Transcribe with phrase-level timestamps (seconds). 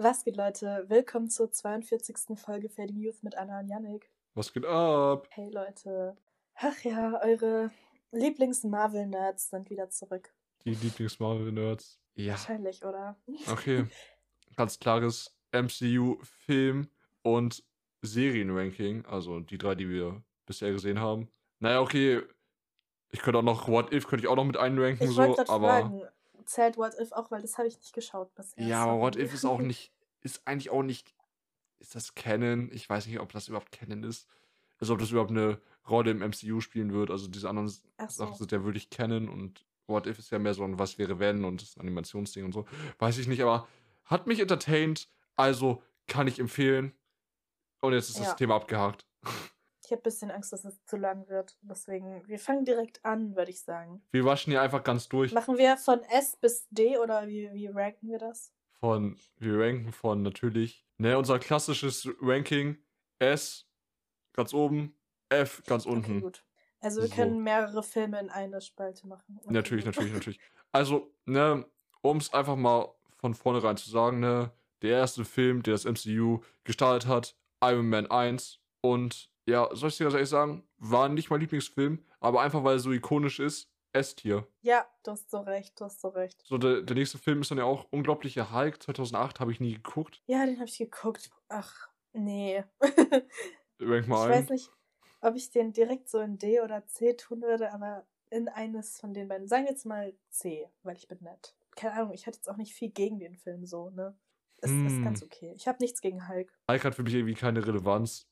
[0.00, 0.84] Was geht, Leute?
[0.86, 2.38] Willkommen zur 42.
[2.38, 4.08] Folge Fading Youth mit Anna und Yannick.
[4.34, 5.26] Was geht ab?
[5.30, 6.16] Hey, Leute.
[6.54, 7.72] Ach ja, eure
[8.12, 10.32] Lieblings-Marvel-Nerds sind wieder zurück.
[10.64, 11.98] Die Lieblings-Marvel-Nerds.
[12.14, 12.34] Ja.
[12.34, 13.16] Wahrscheinlich, oder?
[13.50, 13.86] Okay.
[14.56, 16.86] Ganz klares MCU-Film-
[17.22, 17.64] und
[18.02, 19.04] Serienranking.
[19.04, 21.28] Also die drei, die wir bisher gesehen haben.
[21.58, 22.22] Naja, okay.
[23.10, 25.46] Ich könnte auch noch What If, könnte ich auch noch mit einranken, Ich so, aber.
[25.46, 26.02] fragen,
[26.48, 28.64] zählt What If auch, weil das habe ich nicht geschaut bisher.
[28.64, 29.16] Ja, aber What.
[29.16, 31.14] If ist auch nicht, ist eigentlich auch nicht,
[31.78, 32.70] ist das Canon?
[32.72, 34.26] Ich weiß nicht, ob das überhaupt Canon ist.
[34.80, 37.10] Also ob das überhaupt eine Rolle im MCU spielen wird.
[37.10, 38.38] Also diese anderen Ach Sachen so.
[38.38, 41.44] sind ja wirklich Canon und What If ist ja mehr so ein Was wäre wenn
[41.44, 42.66] und das Animationsding und so.
[42.98, 43.66] Weiß ich nicht, aber
[44.04, 46.92] hat mich entertained, also kann ich empfehlen.
[47.80, 48.24] Und jetzt ist Ja.
[48.24, 49.06] das Thema abgehakt.
[49.88, 51.56] Ich habe ein bisschen Angst, dass es zu lang wird.
[51.62, 54.02] Deswegen, wir fangen direkt an, würde ich sagen.
[54.10, 57.68] Wir waschen hier einfach ganz durch Machen wir von S bis D oder wie, wie
[57.68, 58.52] ranken wir das?
[58.80, 62.76] von, wir ranken von natürlich, ne, unser klassisches Ranking
[63.18, 63.66] S
[64.34, 64.94] ganz oben,
[65.30, 66.20] F ganz Okay, unten.
[66.20, 66.44] gut.
[66.80, 67.14] Also wir So.
[67.14, 69.38] können mehrere Filme in eine Spalte machen.
[69.42, 70.38] Okay, Natürlich, natürlich, natürlich.
[70.70, 71.64] Also, ne,
[72.02, 76.40] um es einfach mal von vornherein zu sagen, ne, der erste Film, der das MCU
[76.64, 77.34] gestartet hat,
[77.64, 78.60] Iron Man 1.
[78.82, 82.76] Und ja, soll ich dir ganz ehrlich sagen, war nicht mein Lieblingsfilm, aber einfach weil
[82.76, 84.46] er so ikonisch ist, S-Tier.
[84.60, 86.42] Ja, du hast so recht, du hast so recht.
[86.46, 89.74] So, der, der nächste Film ist dann ja auch Unglaubliche Hulk 2008, habe ich nie
[89.74, 90.22] geguckt.
[90.26, 91.30] Ja, den habe ich geguckt.
[91.48, 92.62] Ach, nee.
[93.80, 94.54] Rank ich mal weiß ein.
[94.54, 94.70] nicht,
[95.20, 99.14] ob ich den direkt so in D oder C tun würde, aber in eines von
[99.14, 99.48] den beiden.
[99.48, 101.54] Sagen wir jetzt mal C, weil ich bin nett.
[101.74, 104.16] Keine Ahnung, ich hatte jetzt auch nicht viel gegen den Film so, ne?
[104.60, 105.04] Es ist Hm.
[105.04, 105.52] ganz okay.
[105.56, 106.52] Ich habe nichts gegen Hulk.
[106.68, 108.27] Hulk hat für mich irgendwie keine Relevanz.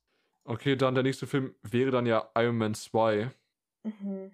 [0.46, 3.30] Okay, dann der nächste Film wäre dann ja Iron Man 2.
[3.82, 4.32] Mhm.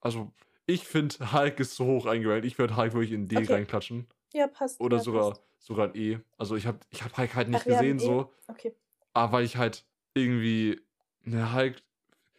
[0.00, 0.32] Also,
[0.66, 2.44] ich finde, Hulk ist so hoch eingerankt.
[2.44, 3.52] Ich würde Hulk wirklich in D Okay.
[3.52, 4.06] reinklatschen.
[4.32, 4.80] Ja, passt.
[4.80, 5.42] Oder ja, sogar, passt.
[5.58, 6.18] sogar ein E.
[6.36, 8.00] Also ich habe ich hab Hulk halt nicht Ach, gesehen E.
[8.00, 8.32] so.
[8.48, 8.74] Okay.
[9.14, 9.84] Aber weil ich halt
[10.14, 10.80] irgendwie.
[11.22, 11.82] Ne, Hulk.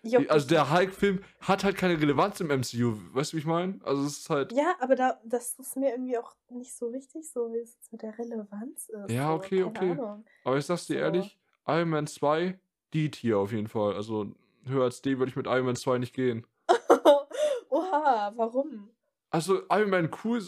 [0.02, 0.72] Juckt Also der.
[0.72, 2.96] Hulk-Film hat halt keine Relevanz im MCU.
[3.14, 3.80] Weißt du, wie ich meine?
[3.84, 4.54] Also es ist halt.
[4.54, 8.02] Ja, aber da, das ist mir irgendwie auch nicht so wichtig, so wie es mit
[8.04, 9.12] der Relevanz ist.
[9.12, 9.92] Ja, okay, keine okay.
[9.92, 10.26] Ahnung.
[10.46, 11.00] Aber ich sag's dir So.
[11.02, 12.58] ehrlich, Iron Man 2,
[12.94, 13.94] D-Tier auf jeden Fall.
[13.96, 14.34] Also
[14.66, 16.46] höher als D würde ich mit Iron Man 2 nicht gehen.
[17.70, 18.90] Oha, warum?
[19.30, 20.42] Also Iron Man cool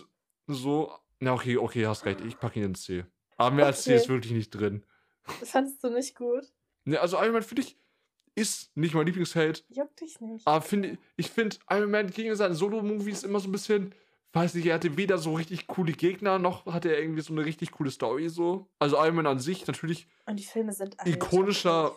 [0.47, 0.91] so.
[1.19, 2.22] Na okay, okay, hast recht.
[2.22, 3.06] Ich packe ihn in C.
[3.38, 4.02] Aber mehr als C Okay.
[4.02, 4.84] ist wirklich nicht drin.
[5.44, 6.44] Fandest du nicht gut?
[6.85, 7.78] Ne, also Iron Man finde ich
[8.34, 9.66] ist nicht mein Lieblingsheld.
[9.69, 10.47] Juckt dich nicht.
[10.47, 13.94] Aber finde ich finde Iron Man gegen seine Solo-Movies immer so ein bisschen,
[14.34, 17.44] weiß nicht, er hatte weder so richtig coole Gegner, noch hatte er irgendwie so eine
[17.46, 18.68] richtig coole Story so.
[18.80, 21.09] Also Iron Man an sich natürlich Und die Filme sind alt.
[21.09, 21.94] ikonischer-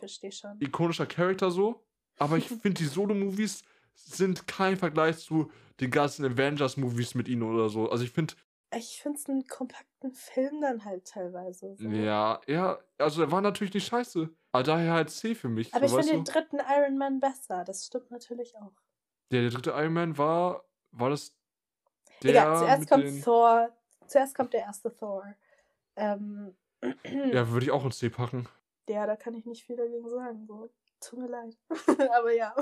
[0.61, 1.85] ikonischer Charakter so,
[2.19, 3.63] aber ich finde die Solo-Movies
[3.95, 5.51] sind kein Vergleich zu
[5.81, 7.89] den ganzen Avengers-Movies mit ihnen oder so.
[7.91, 8.35] Also ich finde,
[8.77, 11.77] Ich finde es einen kompakten Film dann halt teilweise.
[11.79, 11.89] So.
[11.89, 14.29] ja, ja, also er war natürlich nicht scheiße.
[14.51, 15.73] Aber daher halt C für mich.
[15.75, 17.65] Aber so, ich finde den dritten Iron Man besser.
[17.65, 18.73] Das stimmt natürlich auch.
[19.31, 21.37] Der, der dritte Iron Man war, war das
[22.25, 23.69] der Egal, zuerst kommt den, Thor.
[24.07, 25.25] Zuerst kommt der erste Thor.
[25.97, 26.55] Ähm,
[27.33, 28.49] Ja, würde ich auch in C packen.
[28.89, 30.45] Ja, da kann ich nicht viel dagegen sagen.
[30.47, 30.69] So.
[31.01, 31.57] Tut mir leid.
[32.17, 32.55] Aber ja.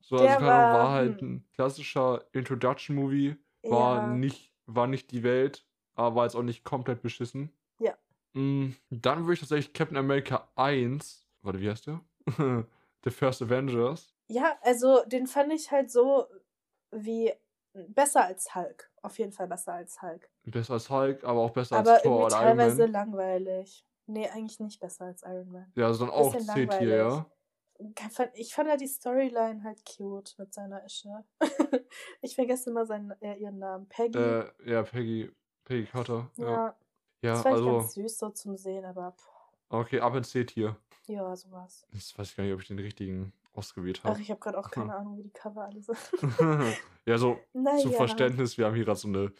[0.00, 1.34] So, Der also keine Ahnung, war, war halt hm.
[1.34, 3.36] ein klassischer Introduction-Movie.
[3.62, 4.06] War ja.
[4.08, 5.64] nicht, war nicht die Welt,
[5.94, 7.50] aber war jetzt auch nicht komplett beschissen.
[7.78, 7.96] Ja.
[8.34, 11.26] Mm, Dann würde ich tatsächlich Captain America 1.
[11.40, 12.00] Warte, wie heißt der?
[13.04, 14.14] The First Avengers.
[14.28, 16.26] ja, also den fand ich halt so
[16.90, 17.32] wie
[17.88, 18.90] besser als Hulk.
[19.02, 20.30] Auf jeden Fall besser als Hulk.
[20.44, 22.92] Besser als Hulk, aber auch besser Aber als Thor oder Iron teilweise Man.
[22.92, 23.86] langweilig.
[24.06, 25.72] Nee, eigentlich nicht besser als Iron Man.
[25.74, 27.26] Ja, also dann auch C-Tier, ja.
[28.34, 31.24] Ich fand ja die Storyline halt cute mit seiner Ische.
[32.22, 33.88] ich vergesse immer seinen, äh, ihren Namen.
[33.88, 34.18] Peggy.
[34.18, 35.30] Äh, ja, Peggy,
[35.64, 36.30] Peggy Carter.
[36.36, 36.76] Ja, ja,
[37.22, 39.28] ja das fand ich also, ganz süß so zum Sehen, aber pff,
[39.70, 40.76] okay, ab in C-Tier.
[41.08, 41.86] ja, sowas.
[41.92, 44.20] Jetzt weiß ich gar nicht, ob ich den richtigen ausgewählt Ach, habe.
[44.20, 45.98] ich habe gerade auch keine Ahnung, wie die Cover alle sind.
[47.06, 47.78] ja, so naja.
[47.78, 49.32] Zum Verständnis, wir haben hier gerade so eine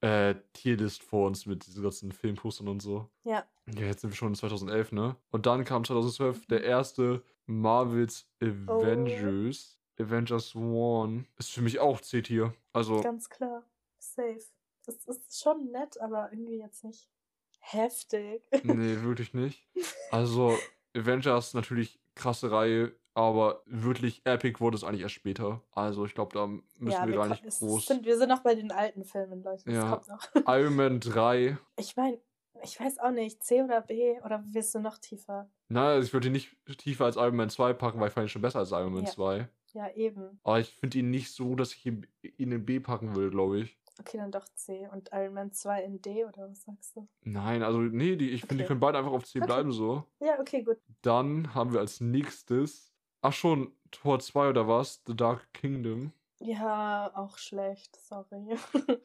[0.00, 3.08] äh, Tierlist vor uns mit diesen ganzen Filmpostern und so.
[3.24, 3.44] Ja.
[3.66, 5.16] Ja, jetzt sind wir schon in 2011, ne?
[5.30, 8.46] Und dann kam 2012 der erste Marvels Oh.
[8.46, 9.78] Avengers.
[9.98, 11.24] Avengers One.
[11.38, 12.54] Ist für mich auch C-Tier.
[12.72, 13.64] Also, Ganz klar.
[13.98, 14.38] Safe.
[14.86, 17.10] Es ist schon nett, aber irgendwie jetzt nicht
[17.58, 18.42] heftig.
[18.62, 19.66] nee, wirklich nicht.
[20.10, 20.56] Also,
[20.96, 25.60] Avengers natürlich krasse Reihe, aber wirklich epic wurde es eigentlich erst später.
[25.72, 26.62] Also, ich glaube, da müssen
[27.00, 27.86] ja, wir gar ko- nicht es groß.
[27.86, 29.64] Sind, wir sind noch bei den alten Filmen, Leute.
[29.64, 29.90] Das Ja.
[29.96, 30.22] kommt noch.
[30.48, 31.58] Iron Man 3.
[31.76, 32.20] Ich meine,
[32.62, 35.50] ich weiß auch nicht, C oder B oder willst du noch tiefer?
[35.68, 38.26] Nein, also ich würde ihn nicht tiefer als Iron Man 2 packen, weil ich fand
[38.26, 39.10] ihn schon besser als Iron Man Ja.
[39.10, 39.48] 2.
[39.74, 40.40] Ja, eben.
[40.44, 42.06] Aber ich finde ihn nicht so, dass ich ihn
[42.36, 43.76] in B packen will, glaube ich.
[44.00, 44.88] Okay, dann doch C.
[44.92, 47.08] Und Iron Man 2 in D, oder was sagst du?
[47.22, 48.68] Nein, also nee, die, ich finde, die Okay.
[48.68, 49.46] können beide einfach auf C Okay.
[49.46, 50.04] bleiben so.
[50.20, 50.78] Ja, okay, gut.
[51.02, 52.92] Dann haben wir als nächstes,
[53.22, 55.02] ach schon, Tor 2 oder was?
[55.06, 56.12] The Dark Kingdom.
[56.40, 58.56] Ja, auch schlecht, sorry.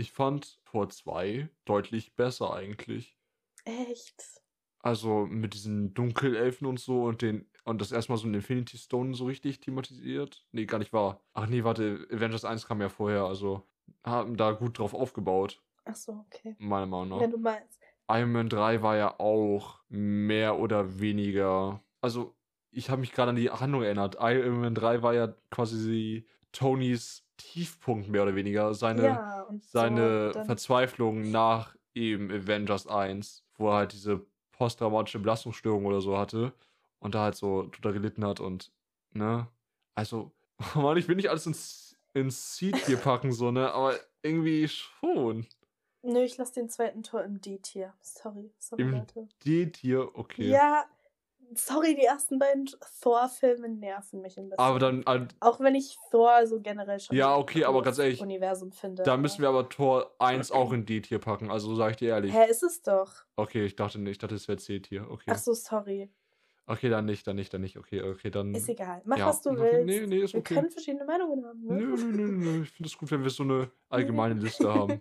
[0.00, 3.18] Ich fand Tor 2 deutlich besser eigentlich.
[3.64, 4.40] Echt?
[4.80, 9.14] Also mit diesen Dunkelelfen und so und den und das erstmal so ein Infinity Stone
[9.14, 10.46] so richtig thematisiert.
[10.52, 11.20] Nee, gar nicht wahr.
[11.34, 13.68] Ach nee, warte, Avengers 1 kam ja vorher, also
[14.04, 16.54] haben da gut drauf aufgebaut, Ach so, okay.
[16.58, 17.20] meiner Meinung nach.
[17.20, 17.82] Wenn du meinst.
[18.10, 21.82] Iron Man 3 war ja auch mehr oder weniger.
[22.00, 22.37] Also,
[22.70, 24.16] ich habe mich gerade an die Handlung erinnert.
[24.20, 28.74] Iron Man 3 war ja quasi Tonys Tiefpunkt mehr oder weniger.
[28.74, 35.86] Seine, ja, seine so, Verzweiflung nach eben Avengers 1, wo er halt diese posttraumatische Belastungsstörung
[35.86, 36.52] oder so hatte
[36.98, 38.72] und da halt so total gelitten hat und,
[39.12, 39.48] ne?
[39.94, 40.32] Also,
[40.74, 43.72] Mann, ich will nicht alles ins, ins Seed hier packen, so, ne?
[43.72, 45.46] Aber irgendwie schon.
[46.02, 47.92] Nö, ich lasse den zweiten Tor im D-Tier.
[48.00, 49.28] Sorry, sorry, Im Leute.
[49.40, 50.48] Geht hier, okay.
[50.48, 50.86] Ja,
[51.54, 52.68] sorry, die ersten beiden
[53.00, 54.58] Thor-Filme nerven mich ein bisschen.
[54.58, 58.20] Aber dann, äh, Auch wenn ich Thor so generell schon Ja, okay, aber ganz ehrlich,
[58.20, 59.02] Universum finde.
[59.02, 62.32] da müssen wir aber Tor 1 auch in D-Tier packen, also sag ich dir ehrlich.
[62.32, 63.12] Hä, ist es doch.
[63.36, 65.10] Okay, ich dachte nicht, ich dachte, es wäre C-Tier.
[65.10, 65.30] Okay.
[65.32, 66.10] Ach so, sorry.
[66.66, 67.78] Okay, dann nicht, dann nicht, dann nicht.
[67.78, 68.54] Okay, okay, dann.
[68.54, 69.00] Ist egal.
[69.06, 69.86] Mach, ja, was du okay, willst.
[69.86, 70.54] Nee, nee, ist wir okay.
[70.54, 71.64] können verschiedene Meinungen haben.
[71.64, 71.74] Ne?
[71.74, 72.62] Nö, nö, nö, nö.
[72.62, 75.00] Ich finde es gut, wenn wir so eine allgemeine Liste haben.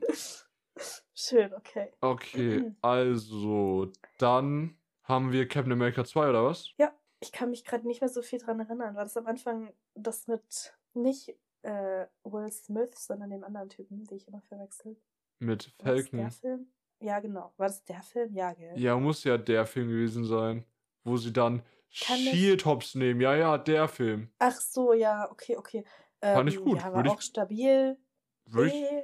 [1.13, 1.91] Schön, okay.
[1.99, 6.73] Okay, also, dann haben wir Captain America 2, oder was?
[7.19, 8.95] Ich kann mich gerade nicht mehr so viel dran erinnern.
[8.95, 14.17] War das am Anfang das mit nicht äh, Will Smith, sondern dem anderen Typen, den
[14.17, 14.95] ich immer verwechsel?
[15.39, 16.31] Mit War das der Falcon.
[16.31, 16.67] Film?
[16.99, 17.53] Ja, genau.
[17.57, 18.33] War das der Film?
[18.35, 18.77] Ja, gell?
[18.79, 20.63] Ja, muss ja der Film gewesen sein,
[21.03, 21.63] wo sie dann
[22.05, 23.19] Kann das- Shield-Hops nehmen.
[23.21, 24.29] Ja, ja, der Film.
[24.37, 25.83] Ach so, ja, okay, okay.
[26.21, 26.77] Fand ich Ähm, gut.
[26.77, 27.97] Ja, war Würde ich- auch stabil.
[28.45, 29.03] Würde ich,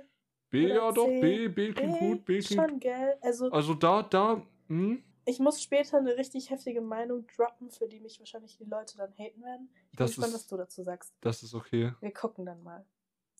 [0.51, 3.17] B, ja doch, C, B, B klingt B, gut, B klingt schon, gell?
[3.21, 7.99] Also, Also da, da, hm, ich muss später eine richtig heftige Meinung droppen, für die
[7.99, 9.69] mich wahrscheinlich die Leute dann haten werden.
[9.91, 11.13] Ich bin Das gespannt, ist- was du dazu sagst.
[11.21, 11.93] das ist okay.
[12.01, 12.85] Wir gucken dann mal.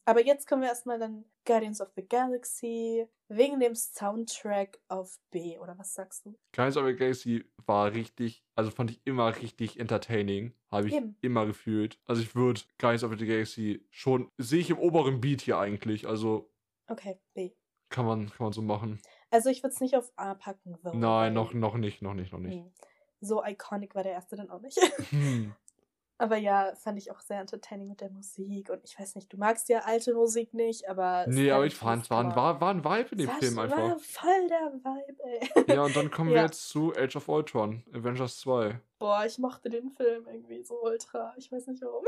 [0.05, 5.57] Aber jetzt kommen wir erstmal dann Guardians of the Galaxy wegen dem Soundtrack auf B,
[5.59, 6.35] oder was sagst du?
[6.53, 10.53] Guardians of the Galaxy war richtig, also fand ich immer richtig entertaining.
[10.69, 11.15] Habe ich Eben.
[11.21, 11.99] immer gefühlt.
[12.05, 16.05] Also ich würde Guardians of the Galaxy schon, sehe ich im oberen Beat hier eigentlich.
[16.05, 16.51] Also
[16.87, 17.53] Okay, B.
[17.87, 18.99] kann man, kann man so machen.
[19.33, 20.77] Also ich würde es nicht auf A packen.
[20.83, 22.53] Weil- Nein, noch, noch nicht, noch nicht, noch nicht.
[22.63, 22.71] Hm.
[23.19, 24.77] So iconic war der erste dann auch nicht.
[25.11, 25.53] Hm.
[26.19, 28.69] Aber ja, fand ich auch sehr entertaining mit der Musik.
[28.69, 31.25] Und ich weiß nicht, du magst ja alte Musik nicht, aber.
[31.27, 33.55] Nee, aber ich fand, es war, ein- war, war ein Vibe in dem war, Film
[33.57, 33.99] war einfach.
[33.99, 35.23] voll der Vibe,
[35.65, 35.75] ey.
[35.75, 36.43] Ja, und dann kommen wir Ja.
[36.43, 38.79] jetzt zu Age of Ultron, Avengers 2.
[38.99, 41.33] Boah, ich mochte den Film irgendwie so ultra.
[41.35, 42.05] Ich weiß nicht warum.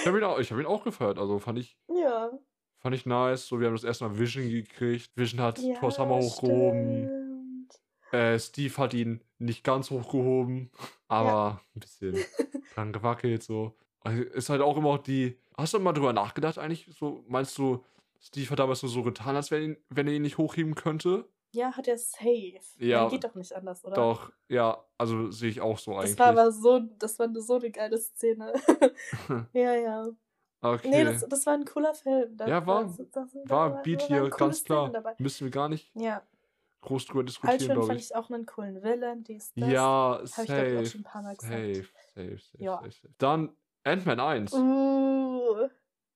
[0.00, 2.30] Ich habe ihn, auch- ich hab ihn auch gefeiert, also fand ich, ja.
[2.84, 3.46] Fand ich nice.
[3.46, 5.10] So, wir haben das erste Mal Vision gekriegt.
[5.16, 7.66] Vision hat ja Thor's Hammer hochgehoben.
[8.12, 10.70] Äh, Steve hat ihn nicht ganz hochgehoben,
[11.08, 12.14] aber ein bisschen
[12.74, 13.74] dran gewackelt so.
[14.00, 15.38] Also ist halt auch immer die.
[15.56, 16.86] Hast du mal drüber nachgedacht eigentlich?
[16.98, 17.82] So, meinst du,
[18.20, 21.26] Steve hat damals nur so getan, als wenn, wenn er ihn nicht hochheben könnte?
[21.52, 22.60] Ja, hat er safe.
[22.76, 23.04] Ja.
[23.04, 23.08] Ja.
[23.08, 23.94] Geht doch nicht anders, oder?
[23.94, 26.18] Doch, ja, also sehe ich auch so Das eigentlich.
[26.18, 28.52] war aber so, das war so eine geile Szene.
[29.54, 30.08] ja, ja.
[30.72, 30.88] Okay.
[30.88, 32.36] Nee, das, das war ein cooler Film.
[32.36, 35.14] Da, Ja, war- das, das, da war Beat waren hier, coole ganz klar.
[35.18, 36.22] Müssen wir gar nicht Ja,
[36.80, 38.06] groß drüber diskutieren, glaube fand ich.
[38.06, 39.68] ich auch einen coolen Villain, dies, das.
[39.70, 40.86] Ja, Hab ich, glaub ich, auch safe.
[40.86, 41.52] schon ein paar Mal gesagt.
[41.52, 42.76] Safe, safe, safe, Ja.
[42.78, 43.14] safe, safe.
[43.18, 44.52] Dann Ant-Man 1.
[44.54, 45.68] Uh,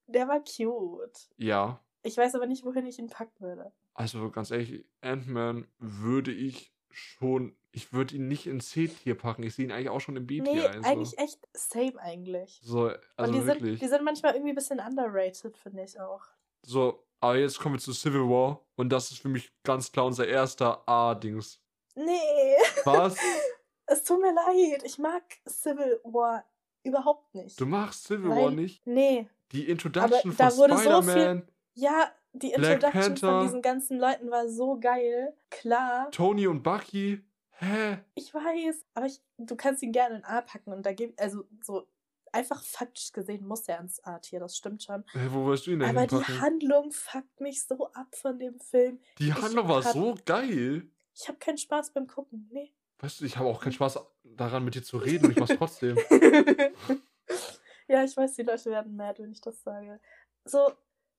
[0.07, 1.29] der war cute.
[1.37, 1.81] Ja.
[2.03, 3.73] Ich weiß aber nicht, wohin ich ihn packen würde.
[3.95, 7.57] Also ganz ehrlich, Ant-Man würde ich schon.
[7.71, 9.43] Ich würde ihn nicht in C-Tier packen.
[9.43, 10.53] Ich sehe ihn eigentlich auch schon im B-Tier.
[10.53, 10.89] Nee, also.
[10.89, 12.61] eigentlich echt same eigentlich.
[12.63, 13.79] So, also die wirklich.
[13.79, 16.23] sind, die sind manchmal irgendwie ein bisschen underrated, finde ich auch.
[16.63, 18.65] So, aber jetzt kommen wir zu Civil War.
[18.77, 21.61] Und das ist für mich ganz klar unser erster A-Dings.
[21.95, 22.57] Nee.
[22.85, 23.17] Was?
[23.87, 24.83] es tut mir leid.
[24.85, 26.45] Ich mag Civil War
[26.85, 27.61] überhaupt nicht.
[27.61, 28.87] Du magst Civil Weil- War nicht?
[28.87, 29.29] Nee.
[29.53, 34.49] Die Introduction da von wurde so Spider-Man, Ja, die Introduction von diesen ganzen Leuten war
[34.49, 35.35] so geil.
[35.51, 37.25] Klar, Tony und Bucky.
[37.61, 37.99] Hä?
[38.15, 38.85] ich weiß.
[38.95, 41.89] Aber ich, du kannst ihn gerne in A packen und da gibt also so
[42.31, 45.03] einfach faktisch gesehen muss er ins A-Tier, das stimmt schon.
[45.13, 46.41] Hä, wo wirst du ihn denn Aber die hinpacken?
[46.41, 49.01] Handlung fuckt mich so ab von dem Film.
[49.19, 50.87] Die ich Handlung war hab- so geil.
[51.15, 52.49] Ich habe keinen Spaß beim Gucken.
[52.53, 52.73] Nee.
[53.01, 55.55] Weißt du, ich habe auch keinen Spaß daran, mit dir zu reden und ich mach's
[55.57, 55.97] trotzdem.
[57.89, 60.01] ja, ich weiß, die Leute werden mad, wenn ich das sage.
[60.45, 60.71] So,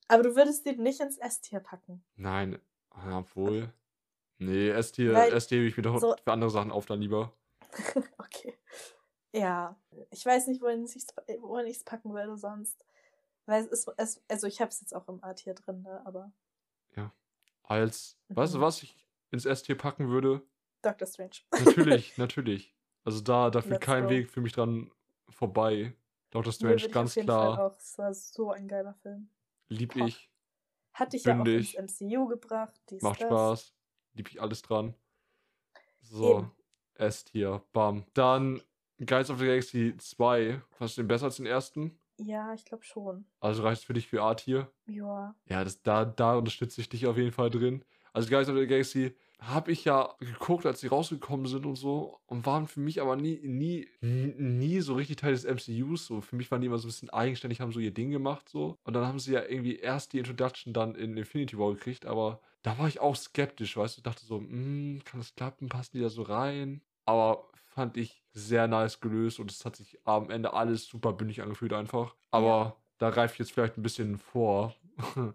[0.09, 2.03] aber du würdest den nicht ins S-Tier packen.
[2.15, 3.71] Nein, ah, obwohl.
[4.37, 7.33] Nee, S-Tier, S-Tier ich mir doch so- für andere Sachen auf dann lieber.
[8.17, 8.57] okay.
[9.31, 9.79] Ja,
[10.11, 12.83] ich weiß nicht, wohin ich es packen würde sonst.
[13.45, 16.31] Weil es ist, es, also ich habe es jetzt auch im A-Tier drin, ne, aber
[16.95, 17.11] ja,
[17.63, 18.61] als, weißt du Mhm.
[18.63, 18.95] was, ich
[19.31, 20.41] ins S-Tier packen würde?
[20.81, 21.37] Doctor Strange.
[21.51, 22.73] Natürlich, natürlich.
[23.03, 24.09] Also da, da führt kein go.
[24.09, 24.91] Weg für mich dran
[25.29, 25.93] vorbei.
[26.31, 27.77] Doctor Strange, ganz klar, Fall auch.
[27.77, 29.29] Es war so ein geiler Film.
[29.69, 30.07] Lieb Boah.
[30.07, 30.29] ich,
[30.93, 32.11] Hat dich ja auch ins Bündig.
[32.11, 32.79] MCU gebracht.
[32.89, 33.27] Dies, macht das.
[33.27, 33.75] Spaß,
[34.13, 34.93] lieb ich alles dran.
[36.01, 36.49] So.
[36.95, 38.05] S-Tier, bam.
[38.13, 38.61] Dann
[38.97, 41.97] Guides of the Galaxy 2, fandest du den besser als den ersten?
[42.17, 43.25] Ja, ich glaube schon.
[43.39, 44.69] Also reicht es für dich für A-Tier?
[44.87, 45.33] Ja.
[45.45, 47.85] Ja, das, da, da unterstütze ich dich auf jeden Fall drin.
[48.11, 52.19] Also Guardians of the Galaxy habe ich ja geguckt, als sie rausgekommen sind und so
[52.25, 56.05] und waren für mich aber nie, nie, nie so richtig Teil des MCUs.
[56.05, 58.49] So für mich waren die immer so ein bisschen eigenständig, haben so ihr Ding gemacht
[58.49, 62.05] so und dann haben sie ja irgendwie erst die Introduction dann in Infinity War gekriegt,
[62.05, 65.91] aber da war ich auch skeptisch, weißt du, dachte so, hm, kann das klappen, passen
[65.93, 66.81] die da so rein?
[67.05, 71.41] Aber fand ich sehr nice gelöst und es hat sich am Ende alles super bündig
[71.41, 72.15] angefühlt einfach.
[72.29, 74.75] Aber da reife ich jetzt vielleicht ein bisschen vor.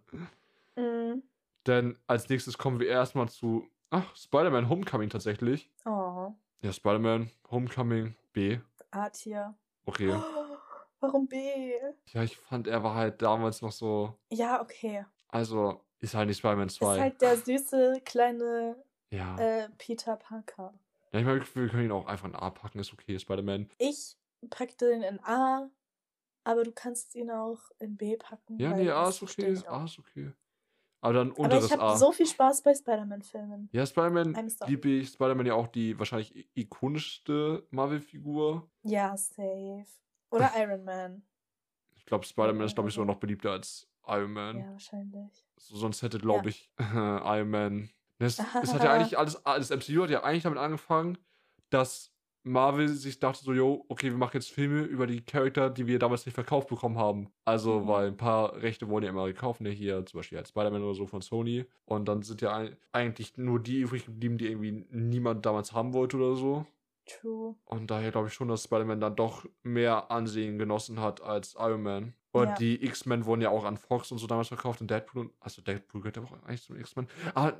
[0.76, 1.22] Mm.
[1.68, 5.70] Denn als nächstes kommen wir erstmal zu ach, Spider-Man Homecoming tatsächlich.
[5.84, 6.32] Oh.
[6.62, 8.58] Ja, Spider-Man Homecoming B.
[8.90, 9.54] A-Tier.
[9.86, 10.10] Okay.
[10.10, 10.56] Oh,
[11.00, 11.72] warum B?
[12.12, 14.16] Ja, ich fand, er war halt damals noch so.
[14.30, 15.04] Ja, okay.
[15.28, 16.94] Also, ist halt nicht Spider-Man 2.
[16.94, 18.76] Ist halt der süße kleine
[19.10, 19.36] ja.
[19.36, 20.74] äh, Peter Parker.
[21.12, 21.20] ja.
[21.20, 23.70] Ich meine, wir können ihn auch einfach in A packen, ist okay, Spider-Man.
[23.78, 24.16] Ich
[24.50, 25.70] packte den in A,
[26.44, 28.58] aber du kannst ihn auch in B packen.
[28.58, 29.56] Ja, nee, A ist okay.
[29.66, 30.32] A ist okay.
[31.04, 31.88] Aber dann Aber unteres ich A.
[31.88, 33.68] habe so viel Spaß bei Spider-Man-Filmen.
[33.72, 35.10] ja, Spider-Man liebe ich.
[35.10, 38.70] Spider-Man ja auch die wahrscheinlich ikonischste Marvel-Figur.
[38.84, 39.84] Ja, safe.
[40.30, 41.22] Oder Iron Man.
[41.94, 44.58] Ich glaube, Spider-Man Ja, ist, glaube ich, sogar noch beliebter als Iron Man.
[44.58, 45.46] Ja, wahrscheinlich.
[45.58, 47.90] So, sonst hätte, glaube ich, Iron Man.
[48.18, 51.18] Es, es hat ja eigentlich alles, das MCU hat ja eigentlich damit angefangen,
[51.68, 52.13] dass
[52.44, 55.98] Marvel sich dachte so, yo, okay, wir machen jetzt Filme über die Charakter, die wir
[55.98, 57.28] damals nicht verkauft bekommen haben.
[57.44, 57.88] Also, Mhm.
[57.88, 60.94] weil ein paar Rechte wurden ja immer gekauft, ne, hier zum Beispiel als Spider-Man oder
[60.94, 61.64] so von Sony.
[61.86, 66.16] Und dann sind ja eigentlich nur die übrig geblieben, die irgendwie niemand damals haben wollte
[66.18, 66.66] oder so.
[67.06, 67.54] True.
[67.64, 71.82] Und daher glaube ich schon, dass Spider-Man dann doch mehr Ansehen genossen hat als Iron
[71.82, 72.14] Man.
[72.32, 72.54] Und Ja.
[72.56, 75.22] die X-Men wurden ja auch an Fox und so damals verkauft und Deadpool.
[75.26, 77.06] Und, also Deadpool gehört ja auch eigentlich zum X-Men.
[77.34, 77.58] Aber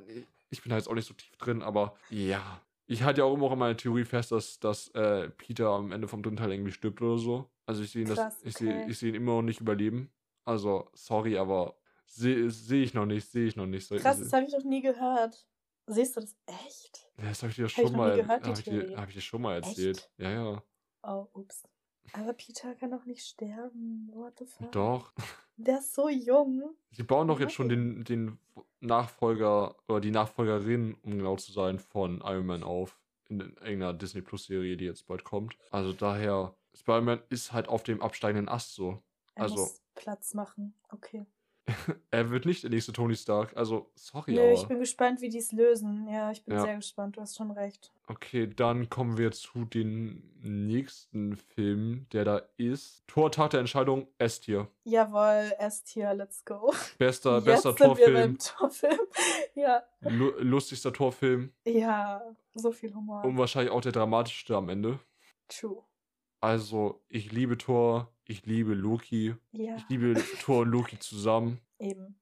[0.49, 2.59] ich bin da jetzt auch nicht so tief drin, aber ja.
[2.87, 6.07] Ich halte ja auch immer in meiner Theorie fest, dass, dass äh, Peter am Ende
[6.07, 7.49] vom dritten Teil irgendwie stirbt oder so.
[7.65, 8.89] Also ich sehe ihn, das- ich sehe okay.
[8.91, 10.11] ich sehe ihn immer noch nicht überleben.
[10.43, 11.75] Also, sorry, aber
[12.05, 13.87] sehe seh ich noch nicht, sehe ich noch nicht.
[13.87, 15.47] So- Krass, das habe ich noch nie gehört.
[15.87, 17.07] Siehst du das echt?
[17.17, 19.09] Ja, das habe ich dir ich schon nie mal, gehört, die hab ich dir, hab
[19.09, 19.97] ich dir schon mal erzählt.
[19.97, 20.11] Echt?
[20.17, 20.63] Ja, ja.
[21.03, 21.63] Oh, ups.
[22.13, 24.09] Aber Peter kann doch nicht sterben.
[24.13, 24.71] What the fuck?
[24.71, 25.11] Doch.
[25.57, 26.75] Der ist so jung.
[26.91, 28.39] Sie bauen doch jetzt schon den, den
[28.79, 32.97] Nachfolger oder die Nachfolgerin, um genau zu sein, von Iron Man auf.
[33.27, 35.57] In irgendeiner Disney Plus Serie, die jetzt bald kommt.
[35.71, 39.01] Also daher, Spider-Man ist halt auf dem absteigenden Ast so.
[39.33, 40.73] Er Also- muss Platz machen.
[40.89, 41.25] Okay.
[42.11, 43.55] Er wird nicht der nächste Tony Stark.
[43.57, 44.51] Also, sorry, Nö, aber.
[44.53, 46.07] ich bin gespannt, wie die es lösen.
[46.07, 46.61] Ja, ich bin Ja.
[46.61, 47.17] sehr gespannt.
[47.17, 47.91] Du hast schon recht.
[48.07, 53.03] Okay, dann kommen wir zu den nächsten Film, der da ist.
[53.07, 54.67] Tor Tag der Entscheidung, S-Tier.
[54.83, 56.71] Jawohl, S-Tier, let's go.
[56.99, 58.99] Bester, Jetzt bester sind wir Torfilm, beim Torfilm.
[59.55, 59.83] ja.
[60.01, 62.21] lu lustigster Torfilm Ja,
[62.53, 63.23] so viel Humor.
[63.25, 64.99] und wahrscheinlich auch der dramatischste am Ende.
[65.47, 65.81] True.
[66.41, 71.59] Also, ich liebe Thor, ich liebe Loki, Ja, ich liebe Thor und Loki zusammen.
[71.79, 72.15] eben.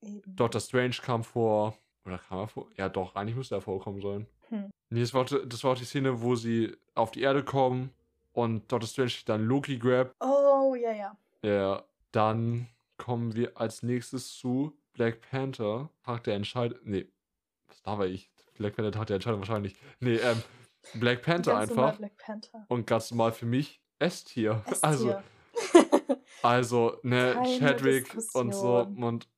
[0.00, 0.34] Eben.
[0.34, 1.76] Doctor Strange kam vor.
[2.04, 2.68] Oder kam er vor?
[2.76, 4.26] Ja, doch, eigentlich müsste er vorkommen sollen.
[4.48, 4.70] Hm.
[4.90, 7.90] Nee, das war, auch- das war auch die Szene, wo sie auf die Erde kommen
[8.32, 10.12] und Doctor Strange dann Loki grabt.
[10.20, 11.16] Oh, ja, ja.
[11.44, 12.66] Ja, dann
[12.96, 16.78] kommen wir als nächstes zu Black Panther, Tag der Entscheidung.
[16.84, 17.06] Nee,
[17.68, 18.28] was da war ich?
[18.58, 19.76] Black Panther, Tag der Entscheidung wahrscheinlich.
[20.00, 20.42] Nee, ähm,
[20.94, 21.96] Black Panther Ganz einfach.
[21.98, 22.64] Black Panther.
[22.68, 23.80] Und ganz normal für mich.
[24.00, 24.64] S-Tier.
[24.82, 25.14] Also,
[26.42, 29.04] also, ne, Keine Chadwick und so Diskussion.
[29.04, 29.28] und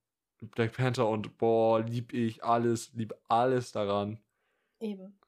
[0.41, 4.19] Black Panther und boah, lieb ich alles, lieb alles daran.
[4.81, 5.19] eben.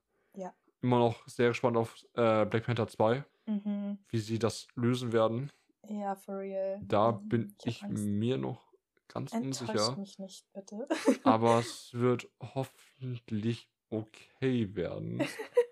[0.82, 3.98] Immer noch sehr gespannt auf äh, Black Panther 2, Mhm.
[4.08, 5.50] wie sie das lösen werden.
[5.88, 6.78] Ja, for real.
[6.82, 7.28] Da Mhm.
[7.28, 8.04] bin ich Angst.
[8.04, 8.72] mir noch
[9.08, 9.96] ganz Enttäuscht unsicher.
[9.96, 10.86] mich nicht, bitte.
[11.24, 15.18] Aber es wird hoffentlich okay werden.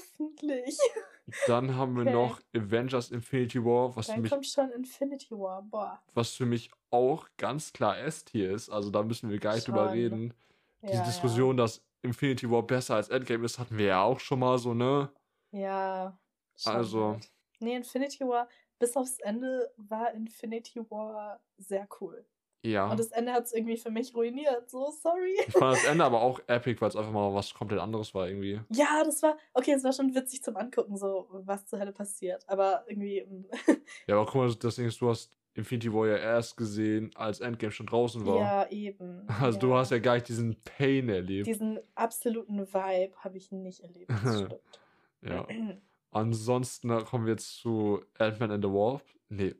[0.00, 0.78] Hoffentlich.
[1.46, 2.12] Dann haben wir Okay.
[2.12, 5.62] noch Avengers Infinity War, was für, Dann mich, kommt schon Infinity War.
[5.62, 6.02] Boah.
[6.14, 8.68] was für mich auch ganz klar S-Tier ist.
[8.68, 10.34] Also da müssen wir gar nicht drüber reden.
[10.82, 14.38] Diese Ja, Diskussion, dass Infinity War besser als Endgame ist, hatten wir ja auch schon
[14.40, 15.10] mal so, ne?
[15.52, 16.18] Ja.
[16.56, 17.30] ja Also- halt.
[17.60, 22.24] Nee, Infinity War, bis aufs Ende war Infinity War sehr cool.
[22.62, 22.90] Ja.
[22.90, 24.68] Und das Ende hat es irgendwie für mich ruiniert.
[24.68, 25.34] So, sorry.
[25.46, 28.28] Ich fand das Ende aber auch epic, weil es einfach mal was komplett anderes war
[28.28, 28.60] irgendwie.
[28.70, 32.44] Ja, das war, okay, es war schon witzig zum Angucken, so, was zur Hölle passiert.
[32.48, 33.46] Aber irgendwie, mm,
[34.06, 37.40] Ja, aber guck mal, das Ding ist, du hast Infinity War ja erst gesehen, als
[37.40, 38.38] Endgame schon draußen war.
[38.38, 39.26] Ja, eben.
[39.40, 39.78] Also du ja.
[39.78, 41.46] hast ja gar nicht diesen Pain erlebt.
[41.46, 44.10] Diesen absoluten Vibe habe ich nicht erlebt.
[44.10, 44.60] Das stimmt.
[45.22, 45.46] ja.
[46.12, 49.06] Ansonsten kommen wir jetzt zu Ant-Man and the Wasp.
[49.28, 49.54] Nee,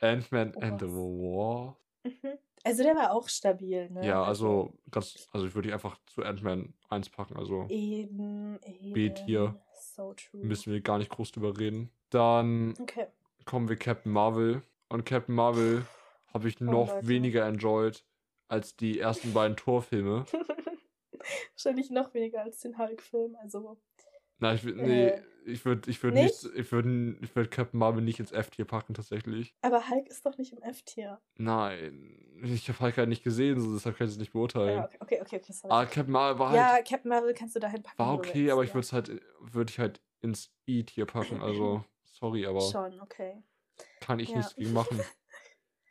[0.00, 1.85] Ant-Man and the Wasp.
[2.06, 2.38] Mhm.
[2.64, 4.04] Also der war auch stabil, ne?
[4.06, 8.92] Ja, also ganz, also ich würde ihn einfach zu Ant-Man 1 packen, also Eben, eben.
[8.92, 9.54] B-Tier.
[9.94, 10.44] So true.
[10.44, 11.90] müssen wir gar nicht groß drüber reden.
[12.10, 13.06] Dann Okay.
[13.44, 14.62] kommen wir Captain Marvel.
[14.88, 15.86] Und Captain Marvel
[16.34, 17.06] habe ich noch Leute.
[17.08, 18.04] weniger enjoyed
[18.48, 20.24] als die ersten beiden Torfilme.
[21.54, 23.36] Wahrscheinlich noch weniger als den Hulk-Film.
[23.42, 23.76] Also,
[24.38, 26.42] Na, ich würde, nee, Äh, ich würde, ich würde nicht?
[26.44, 29.54] nicht, ich würde, ich würde Captain Marvel nicht ins F-Tier packen, tatsächlich.
[29.62, 31.20] aber Hulk ist doch nicht im F-Tier.
[31.38, 34.78] Nein, ich habe Hulk halt nicht gesehen, so deshalb kann ich es nicht beurteilen.
[34.78, 35.72] Ja, okay, okay, okay, okay sorry.
[35.74, 37.98] Ah, Captain Marvel war halt, ja, Captain Marvel kannst du dahin packen.
[37.98, 38.74] war okay, willst, aber ich ja.
[38.74, 43.42] würde es halt, würde ich halt ins E-Tier packen, also, sorry, aber Schon, okay.
[44.00, 44.38] kann ich Ja.
[44.38, 45.02] nichts gegen machen.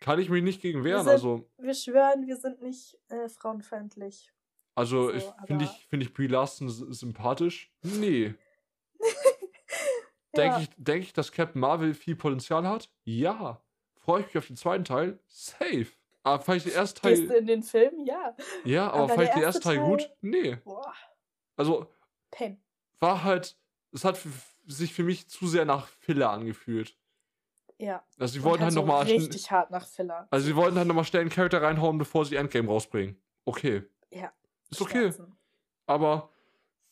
[0.01, 4.31] Kann ich mich nicht gegen wehren, sind- also, Wir schwören, wir sind nicht äh, frauenfeindlich.
[4.75, 7.71] Also, so, ich finde ich, finde ich Brie Larson sympathisch?
[7.81, 8.33] Nee.
[10.35, 12.89] Denke Ja, ich, denk ich, dass Captain Marvel viel Potenzial hat?
[13.03, 13.61] Ja.
[13.95, 15.19] Freue ich mich auf den zweiten Teil?
[15.27, 15.87] Safe.
[16.23, 17.37] Aber fand ich den ersten Gehst du Teil.
[17.37, 18.05] in den Film?
[18.05, 18.35] Ja.
[18.65, 19.99] Ja, aber, aber fand ich den ersten erste Teil gut?
[20.01, 20.55] Teil- Nee.
[20.63, 20.93] Boah,
[21.55, 21.89] Also,
[22.31, 22.61] Pain.
[22.99, 23.57] war halt.
[23.93, 24.19] Es hat
[24.67, 26.97] sich für mich zu sehr nach Filler angefühlt.
[27.77, 28.03] Ja.
[28.19, 29.03] Also, sie wollten halt so nochmal.
[29.05, 30.27] richtig hart nach Filler.
[30.31, 33.21] Also, sie wollten halt nochmal schnell einen Charakter reinhauen, bevor sie Endgame rausbringen.
[33.45, 33.83] Okay.
[34.11, 34.33] Ja.
[34.69, 35.11] Ist okay.
[35.11, 35.37] Schmerzen.
[35.87, 36.29] Aber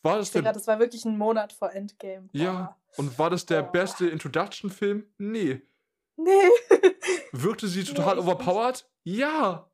[0.04, 0.42] war das der.
[0.42, 2.30] das war wirklich ein Monat vor Endgame.
[2.34, 2.78] Ja.
[2.98, 3.72] Und war das der Boah.
[3.72, 5.06] beste Introduction-Film?
[5.18, 5.62] Nee.
[6.16, 6.50] Nee.
[7.32, 8.26] Wirkte sie Nee, total nicht.
[8.28, 8.88] overpowered?
[9.04, 9.70] Ja.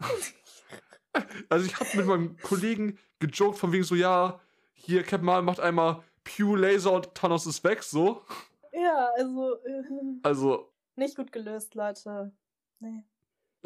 [1.48, 4.40] also ich habe mit meinem Kollegen gejoked von wegen so, ja,
[4.74, 8.24] hier Captain Marvel macht einmal Pew Laser und Thanos ist weg, so.
[8.72, 9.82] ja, also äh,
[10.22, 12.32] Also, nicht gut gelöst, Leute.
[12.80, 13.04] Nee.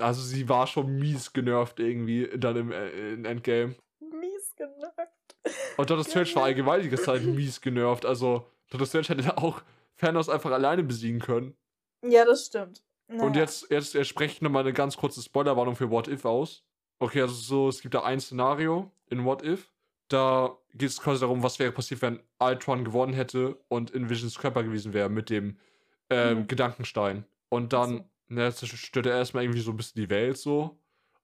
[0.01, 3.75] Also sie war schon mies genervt irgendwie dann im äh, Endgame.
[4.01, 5.37] Mies genervt.
[5.77, 8.05] Und Doctor Strange war allgemein die Zeit mies genervt.
[8.07, 9.63] Also Doctor Strange hätte auch
[9.97, 11.57] Thanos einfach alleine besiegen können.
[12.05, 12.83] Ja, das stimmt.
[13.09, 13.41] Und Naja.
[13.41, 16.65] jetzt, jetzt, jetzt spreche ich nochmal eine ganz kurze Spoilerwarnung für What If aus.
[17.01, 19.73] Okay, also so, es gibt da ein Szenario in What If.
[20.09, 24.39] Da geht es quasi darum, was wäre passiert, wenn Ultron gewonnen hätte und in Visions
[24.39, 25.59] Körper gewesen wäre mit dem
[26.11, 26.47] ähm, Mhm.
[26.49, 27.25] Gedankenstein.
[27.49, 28.10] Und dann, so.
[28.31, 30.79] Ne, zerstört er erstmal irgendwie so ein bisschen die Welt so.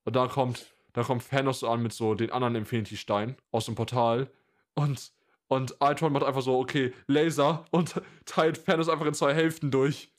[0.04, 3.74] Und dann kommt, dann kommt Thanos so an mit so den anderen Infinity-Stein aus dem
[3.74, 4.30] Portal.
[4.74, 5.12] Und,
[5.48, 10.12] und Ultron macht einfach so, okay, Laser und teilt Thanos einfach in zwei Hälften durch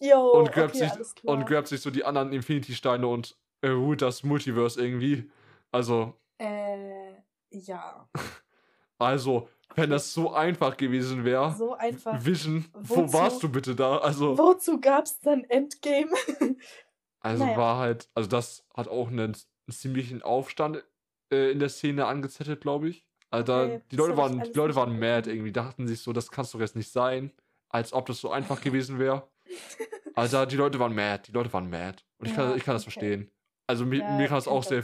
[0.00, 4.02] Jo, und grabt, okay, sich, und grabt sich so die anderen Infinity-Steine und äh, ruht
[4.02, 5.30] das Multiverse irgendwie.
[5.70, 7.14] Also, Äh,
[7.50, 8.08] ja.
[9.04, 12.24] also, wenn das so einfach gewesen wäre, So einfach.
[12.24, 13.12] Vision, wo Wozu?
[13.12, 13.98] warst du bitte da?
[13.98, 16.10] Also, Wozu gab's dann Endgame?
[17.20, 17.56] also naja.
[17.56, 19.36] war halt, also das hat auch einen,
[19.70, 20.84] ziemlichen Aufstand
[21.32, 23.06] äh, in der Szene angezettelt, glaube ich.
[23.30, 26.12] Also da, Okay, die das Leute waren, die Leute waren mad irgendwie, dachten sich so,
[26.12, 27.32] das kannst doch jetzt nicht sein,
[27.70, 29.28] als ob das so einfach gewesen wäre.
[30.16, 32.04] Also die Leute waren mad, die Leute waren mad.
[32.18, 32.92] Und ich kann, Ja, ich kann das okay.
[32.92, 33.30] verstehen.
[33.66, 34.82] Also mir, Ja, mir kam es auch sehr,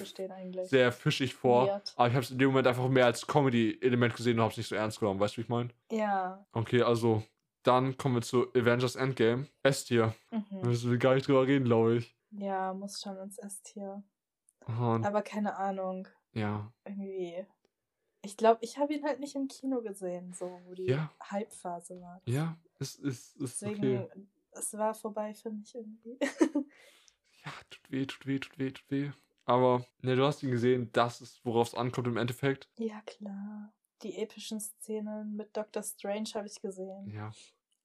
[0.65, 1.67] sehr fischig vor.
[1.69, 1.93] Weird.
[1.97, 4.57] Aber ich habe es in dem Moment einfach mehr als Comedy-Element gesehen und habe es
[4.57, 5.21] nicht so ernst genommen.
[5.21, 5.69] Weißt du, wie ich meine?
[5.91, 6.47] Ja.
[6.53, 7.23] Okay, also
[7.63, 9.47] dann kommen wir zu Avengers Endgame.
[9.63, 10.15] S-Tier.
[10.31, 10.61] Da Mhm.
[10.69, 12.17] müssen wir gar nicht drüber reden, glaube ich.
[12.31, 14.03] Ja, muss schon ins S-Tier.
[14.67, 16.09] Aber keine Ahnung.
[16.33, 16.73] ja.
[16.85, 17.45] Irgendwie.
[18.23, 21.11] Ich glaube, ich habe ihn halt nicht im Kino gesehen, so wo die Ja.
[21.31, 22.21] Hype-Phase war.
[22.27, 24.27] Ja, es ist, ist Deswegen, okay.
[24.53, 26.19] es war vorbei für mich irgendwie.
[27.45, 29.11] Ja, tut weh, tut weh, tut weh, tut weh.
[29.45, 32.69] Aber, ne, du hast ihn gesehen, das ist, worauf es ankommt im Endeffekt.
[32.79, 33.73] ja, klar.
[34.03, 37.11] Die epischen Szenen mit Doctor Strange habe ich gesehen.
[37.15, 37.31] Ja.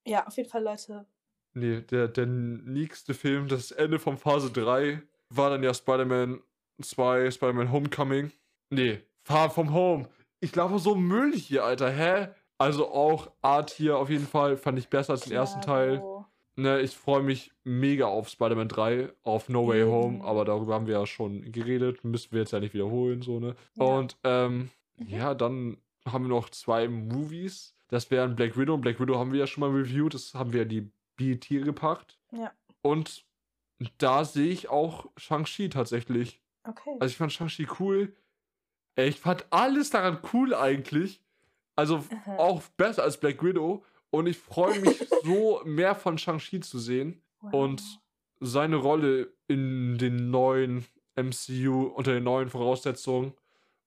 [0.05, 1.05] Ja, auf jeden Fall, Leute.
[1.53, 6.41] Nee, der, der nächste Film, das Ende von Phase 3, war dann ja Spider-Man
[6.81, 8.31] 2, Spider-Man Homecoming.
[8.69, 10.07] Nee, Far From Home.
[10.39, 12.29] Ich glaube, so Müll hier, Alter, hä?
[12.57, 16.01] Also auch Art hier auf jeden Fall fand ich besser als den ersten Teil.
[16.57, 20.25] Ne, ich freue mich mega auf Spider-Man 3, auf No Way Home, Eben.
[20.25, 23.55] aber darüber haben wir ja schon geredet, müssen wir jetzt ja nicht wiederholen, so, ne?
[23.75, 23.83] Ja.
[23.83, 25.07] Und, ähm, Mhm.
[25.09, 27.75] ja, dann haben wir noch zwei Movies.
[27.89, 28.77] Das wären Black Widow.
[28.77, 32.17] Black Widow haben wir ja schon mal reviewed, das haben wir ja die B-Tier gepackt.
[32.31, 32.51] Ja.
[32.81, 33.25] Und
[33.97, 36.41] da sehe ich auch Shang-Chi tatsächlich.
[36.63, 36.95] Okay.
[37.01, 38.15] Also ich fand Shang-Chi cool.
[38.95, 41.21] Ich fand alles daran cool eigentlich.
[41.75, 42.37] Also Aha.
[42.37, 43.83] auch besser als Black Widow.
[44.15, 47.21] Und ich freue mich so, mehr von Shang-Chi zu sehen.
[47.41, 47.53] Wow.
[47.53, 47.83] Und
[48.39, 53.33] seine Rolle in den neuen MCU, unter den neuen Voraussetzungen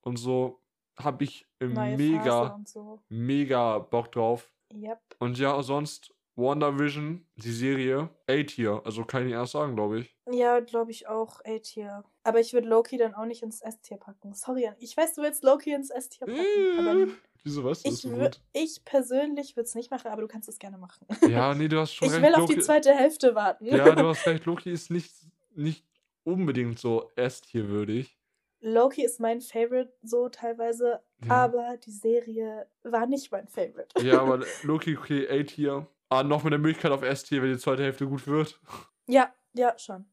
[0.02, 0.60] und so,
[0.98, 3.00] habe ich Neue mega, so.
[3.08, 4.52] mega Bock drauf.
[4.72, 5.00] Yep.
[5.18, 8.80] Und ja, sonst WandaVision, die Serie, A-Tier.
[8.84, 10.16] Also kann ich erst sagen, glaube ich.
[10.30, 12.04] Ja, glaube ich auch A-Tier.
[12.22, 14.34] Aber ich würde Loki dann auch nicht ins S-Tier packen.
[14.34, 16.78] Sorry, ich weiß, du willst Loki ins S-Tier packen.
[16.78, 17.08] aber Äh,
[17.44, 18.40] Wieso weißt du das ich, so wür- gut?
[18.52, 21.06] ich persönlich würde es nicht machen, aber du kannst es gerne machen.
[21.28, 22.22] Ja, nee, du hast schon Ich recht.
[22.22, 23.64] will auf Loki, die zweite Hälfte warten.
[23.66, 24.44] Ja, du hast recht.
[24.44, 25.12] Loki ist nicht,
[25.54, 25.84] nicht
[26.24, 28.16] unbedingt so S-Tier würdig.
[28.60, 31.44] Loki ist mein Favorite so teilweise, Ja.
[31.44, 34.02] aber die Serie war nicht mein Favorite.
[34.04, 35.86] Ja, aber Loki, okay, A-Tier.
[36.08, 38.58] Ah, noch mit der Möglichkeit auf S-Tier, wenn die zweite Hälfte gut wird.
[39.06, 40.06] Ja, ja, schon.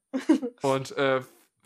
[0.62, 1.22] Und äh,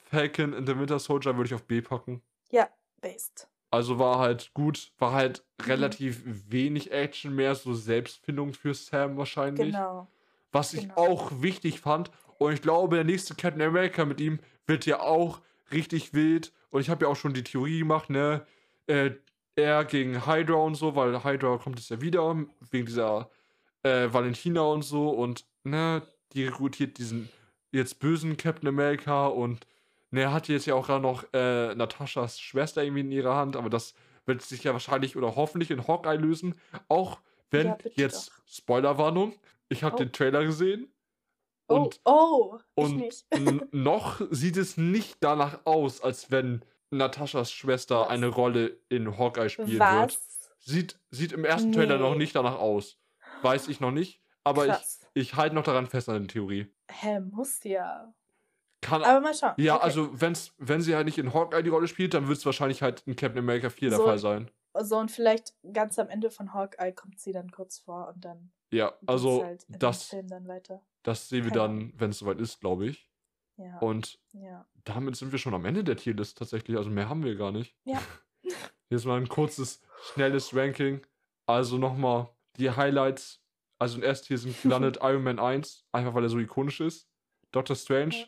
[0.10, 2.22] Falcon in the Winter Soldier würde ich auf B packen.
[2.50, 2.70] ja,
[3.02, 3.48] based.
[3.72, 5.66] Also war halt gut, war halt Mhm.
[5.66, 9.68] relativ wenig Action, mehr so Selbstfindung für Sam wahrscheinlich.
[9.68, 10.08] Genau.
[10.52, 10.96] Was ich genau.
[10.96, 12.12] auch wichtig fand.
[12.38, 16.52] Und ich glaube, der nächste Captain America mit ihm wird ja auch richtig wild.
[16.72, 18.46] Und ich habe ja auch schon die Theorie gemacht, ne?
[18.88, 19.12] Äh,
[19.56, 22.36] er gegen Hydra und so, weil Hydra kommt jetzt ja wieder,
[22.72, 23.30] wegen dieser
[23.84, 25.10] äh, Valentina und so.
[25.10, 26.02] Und, ne,
[26.34, 27.30] die rekrutiert diesen
[27.72, 29.68] jetzt bösen Captain America und
[30.12, 33.56] ne, er hat jetzt ja auch gerade noch äh, Nataschas Schwester irgendwie in ihrer Hand,
[33.56, 33.94] aber das
[34.26, 36.56] wird sich ja wahrscheinlich oder hoffentlich in Hawkeye lösen.
[36.88, 37.20] Auch
[37.52, 39.34] wenn Ja, jetzt Spoilerwarnung,
[39.70, 39.98] ich habe Oh.
[40.00, 40.92] den Trailer gesehen
[41.68, 48.02] Oh, und, oh, ich und noch sieht es nicht danach aus, als wenn Nataschas Schwester
[48.02, 48.10] Was?
[48.10, 49.80] eine Rolle in Hawkeye spielen wird.
[49.82, 50.52] Was?
[50.60, 52.18] Sieht, sieht im ersten Trailer noch Nee.
[52.20, 52.98] nicht danach aus.
[53.44, 55.00] Weiß ich noch nicht, aber ich, Krass.
[55.14, 56.74] ich halte noch daran fest an der Theorie.
[56.90, 58.14] Hä, muss ja.
[58.82, 59.54] Kann, Aber mal schauen.
[59.58, 59.84] ja, Okay.
[59.84, 62.82] also wenn's, wenn sie halt nicht in Hawkeye die Rolle spielt, dann wird es wahrscheinlich
[62.82, 64.50] halt in Captain America 4 der So- Fall sein.
[64.82, 68.52] So, und vielleicht ganz am Ende von Hawkeye kommt sie dann kurz vor und dann
[68.72, 70.82] Ja, also halt das, Film dann weiter.
[71.04, 73.10] das sehen wir dann, wenn es soweit ist, glaube ich.
[73.58, 73.80] Ja.
[73.80, 74.66] Und ja.
[74.86, 76.78] damit sind wir schon am Ende der Tierlist tatsächlich.
[76.78, 77.76] Also mehr haben wir gar nicht.
[77.84, 78.00] Ja.
[78.90, 79.82] Jetzt mal ein kurzes,
[80.14, 81.06] schnelles Ranking.
[81.46, 83.44] Also nochmal die Highlights.
[83.80, 87.10] Also in erst hier sind gelandet Iron Man 1, einfach weil er so ikonisch ist.
[87.52, 88.26] Doctor Strange, Ja.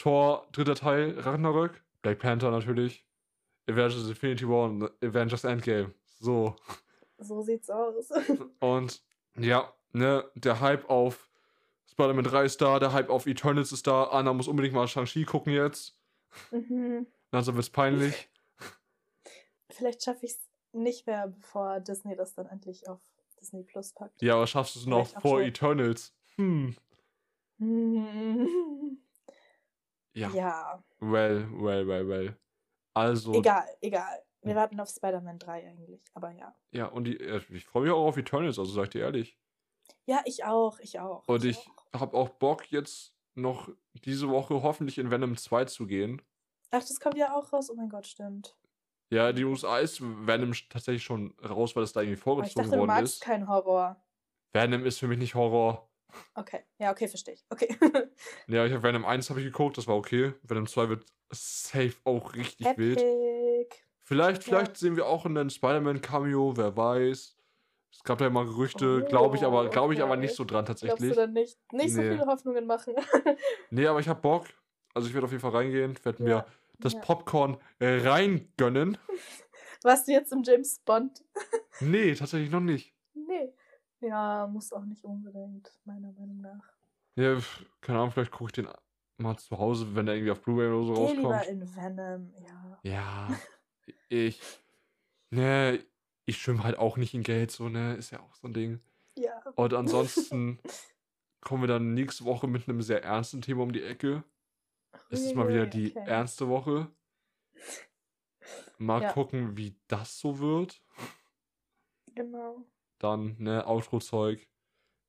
[0.00, 3.04] Thor, dritter Teil, Ragnarök, Black Panther natürlich,
[3.68, 5.92] Avengers Infinity War und Avengers Endgame.
[6.18, 6.56] So.
[7.18, 8.10] So sieht's aus.
[8.60, 9.02] Und
[9.36, 11.28] ja, ne, der Hype auf
[11.90, 14.04] Spider-Man 3 ist da, der Hype auf Eternals ist da.
[14.04, 15.98] Anna muss unbedingt mal Shang-Chi gucken jetzt.
[16.50, 17.06] Mhm.
[17.30, 18.30] Langsam wird's peinlich.
[19.70, 23.00] Vielleicht schaffe ich es nicht mehr, bevor Disney das dann endlich auf
[23.38, 24.22] Disney Plus packt.
[24.22, 25.42] Ja, aber schaffst du es noch vor.
[25.42, 26.14] Eternals?
[26.36, 26.74] Hm.
[27.58, 28.98] Mhm.
[30.14, 30.28] Ja.
[30.30, 32.36] Ja, Well, well, well, well.
[32.94, 34.22] Also, egal, egal.
[34.42, 36.54] Wir warten auf Spider-Man 3 eigentlich, aber ja.
[36.72, 39.38] ja, und die, äh, ich freue mich auch auf Eternals, also sag ich dir ehrlich.
[40.06, 41.28] Ja, ich auch, ich auch.
[41.28, 41.58] Und ich
[41.92, 42.00] auch.
[42.00, 46.22] habe auch Bock, jetzt noch diese Woche hoffentlich in Venom 2 zu gehen.
[46.70, 47.70] Ach, das kommt ja auch raus.
[47.70, 48.56] Oh mein Gott, stimmt.
[49.10, 52.70] Ja, die USA ist Venom tatsächlich schon raus, weil es da irgendwie ich vorgezogen dachte,
[52.70, 53.22] du worden magst ist.
[53.22, 54.02] keinen Horror.
[54.52, 55.89] Venom ist für mich nicht Horror.
[56.34, 57.44] Okay, ja, okay, verstehe ich.
[57.50, 57.76] Okay.
[58.46, 60.32] Ja, ich habe Venom 1 habe ich geguckt, das war okay.
[60.42, 63.00] Venom 2 wird safe auch richtig wild.
[63.00, 63.76] Epic.
[64.02, 64.58] Vielleicht, Ja.
[64.58, 67.36] vielleicht sehen wir auch einen Spider-Man-Cameo, wer weiß.
[67.92, 70.20] Es gab da immer Gerüchte, glaube ich, aber Oh, glaube ich aber okay.
[70.20, 71.10] nicht so dran Glaubst tatsächlich.
[71.10, 71.58] du dann nicht?
[71.72, 72.10] Nicht so Nee.
[72.12, 72.94] viele Hoffnungen machen.
[73.70, 74.46] Nee, aber ich habe Bock.
[74.94, 76.46] Also ich werde auf jeden Fall reingehen, werde mir Ja,
[76.78, 77.00] das ja.
[77.00, 78.98] Popcorn äh, reingönnen.
[79.82, 81.24] Warst du jetzt im James Bond?
[81.80, 82.94] Nee, tatsächlich noch nicht.
[84.00, 86.64] Ja, muss auch nicht unbedingt, meiner Meinung nach.
[87.16, 87.38] Ja,
[87.80, 88.68] keine Ahnung, vielleicht gucke ich den
[89.18, 91.46] mal zu Hause, wenn der irgendwie auf Blu-ray oder so Geh lieber rauskommt.
[91.62, 92.78] in Venom, ja.
[92.82, 93.40] Ja,
[94.08, 94.40] ich.
[95.30, 95.84] Ne,
[96.24, 98.80] ich schwimme halt auch nicht in Geld, so, ne, ist ja auch so ein Ding.
[99.18, 99.38] Ja.
[99.56, 100.58] Und ansonsten
[101.40, 104.24] kommen wir dann nächste Woche mit einem sehr ernsten Thema um die Ecke.
[105.10, 106.04] Es ist mal wieder die okay.
[106.06, 106.90] ernste Woche.
[108.78, 109.12] Mal Ja.
[109.12, 110.82] gucken, wie das so wird.
[112.14, 112.64] Genau.
[113.00, 114.48] Dann, ne, Outro-Zeug.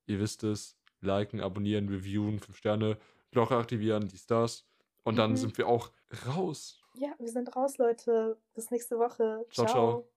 [0.06, 0.76] Ihr wisst es.
[1.00, 2.98] Liken, abonnieren, reviewen, 5 Sterne,
[3.32, 4.66] Glocke aktivieren, dies, das.
[5.04, 5.36] Und dann Mhm.
[5.36, 5.92] sind wir auch
[6.26, 6.80] raus.
[6.94, 8.38] Ja, wir sind raus, Leute.
[8.54, 9.46] Bis nächste Woche.
[9.50, 10.08] Ciao, ciao.